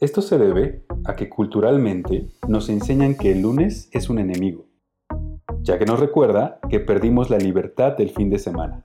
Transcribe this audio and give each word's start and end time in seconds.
Esto 0.00 0.22
se 0.22 0.38
debe 0.38 0.84
a 1.04 1.14
que 1.14 1.28
culturalmente 1.28 2.28
nos 2.48 2.68
enseñan 2.68 3.14
que 3.14 3.32
el 3.32 3.42
lunes 3.42 3.88
es 3.92 4.10
un 4.10 4.18
enemigo, 4.18 4.66
ya 5.62 5.78
que 5.78 5.86
nos 5.86 6.00
recuerda 6.00 6.58
que 6.68 6.80
perdimos 6.80 7.30
la 7.30 7.38
libertad 7.38 7.96
del 7.96 8.10
fin 8.10 8.28
de 8.28 8.38
semana. 8.38 8.84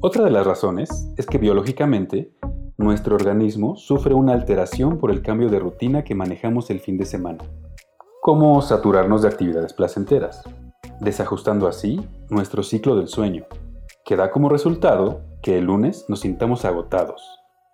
Otra 0.00 0.24
de 0.24 0.30
las 0.30 0.46
razones 0.46 0.90
es 1.16 1.26
que 1.26 1.38
biológicamente 1.38 2.34
nuestro 2.76 3.14
organismo 3.14 3.76
sufre 3.76 4.14
una 4.14 4.32
alteración 4.32 4.98
por 4.98 5.10
el 5.10 5.22
cambio 5.22 5.48
de 5.48 5.60
rutina 5.60 6.02
que 6.02 6.16
manejamos 6.16 6.70
el 6.70 6.80
fin 6.80 6.98
de 6.98 7.04
semana, 7.04 7.44
como 8.20 8.60
saturarnos 8.62 9.22
de 9.22 9.28
actividades 9.28 9.72
placenteras, 9.72 10.42
desajustando 11.00 11.68
así 11.68 12.00
nuestro 12.28 12.62
ciclo 12.62 12.96
del 12.96 13.06
sueño 13.06 13.46
que 14.04 14.16
da 14.16 14.30
como 14.30 14.48
resultado 14.48 15.20
que 15.42 15.58
el 15.58 15.66
lunes 15.66 16.06
nos 16.08 16.20
sintamos 16.20 16.64
agotados, 16.64 17.22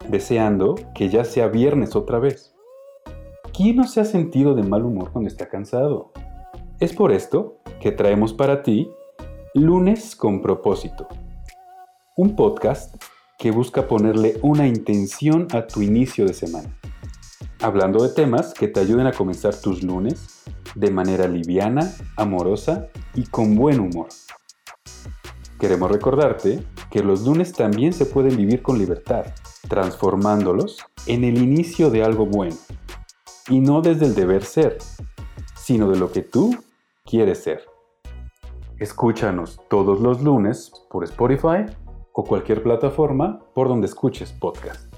deseando 0.07 0.75
que 0.95 1.09
ya 1.09 1.25
sea 1.25 1.49
viernes 1.49 1.97
otra 1.97 2.19
vez. 2.19 2.55
¿Quién 3.53 3.77
no 3.77 3.85
se 3.85 4.01
ha 4.01 4.05
sentido 4.05 4.55
de 4.55 4.63
mal 4.63 4.85
humor 4.85 5.11
cuando 5.13 5.29
está 5.29 5.49
cansado? 5.49 6.13
Es 6.81 6.93
por 6.93 7.13
esto 7.13 7.59
que 7.81 7.91
traemos 7.91 8.33
para 8.33 8.63
ti 8.63 8.91
Lunes 9.55 10.15
con 10.15 10.43
propósito, 10.43 11.09
un 12.17 12.37
podcast 12.37 13.03
que 13.39 13.51
busca 13.51 13.89
ponerle 13.89 14.39
una 14.43 14.69
intención 14.69 15.49
a 15.53 15.67
tu 15.67 15.81
inicio 15.81 16.27
de 16.27 16.35
semana, 16.35 16.79
hablando 17.61 18.03
de 18.03 18.11
temas 18.11 18.53
que 18.53 18.69
te 18.69 18.79
ayuden 18.79 19.07
a 19.07 19.13
comenzar 19.13 19.57
tus 19.57 19.83
lunes 19.83 20.45
de 20.75 20.91
manera 20.91 21.27
liviana, 21.27 21.91
amorosa 22.17 22.89
y 23.15 23.25
con 23.25 23.57
buen 23.57 23.81
humor. 23.81 24.09
Queremos 25.59 25.91
recordarte 25.91 26.63
que 26.91 27.03
los 27.03 27.23
lunes 27.23 27.53
también 27.53 27.93
se 27.93 28.07
pueden 28.07 28.37
vivir 28.37 28.63
con 28.63 28.79
libertad, 28.79 29.27
transformándolos 29.69 30.79
en 31.07 31.25
el 31.25 31.39
inicio 31.43 31.91
de 31.91 32.03
algo 32.03 32.27
bueno. 32.27 32.57
Y 33.49 33.61
no 33.61 33.81
desde 33.81 34.07
el 34.07 34.15
deber 34.15 34.45
ser, 34.45 34.79
sino 35.55 35.91
de 35.91 35.99
lo 35.99 36.11
que 36.11 36.23
tú 36.23 36.57
quieres 37.05 37.43
ser. 37.43 37.65
Escúchanos 38.79 39.61
todos 39.69 40.01
los 40.01 40.23
lunes 40.23 40.73
por 40.91 41.05
Spotify 41.05 41.67
o 42.13 42.25
cualquier 42.25 42.63
plataforma 42.63 43.41
por 43.55 43.69
donde 43.69 43.87
escuches 43.87 44.33
podcast. 44.33 44.98